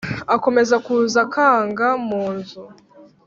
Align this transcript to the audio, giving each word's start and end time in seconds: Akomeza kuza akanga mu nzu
Akomeza 0.35 0.75
kuza 0.85 1.19
akanga 1.25 1.87
mu 2.07 2.23
nzu 2.35 2.63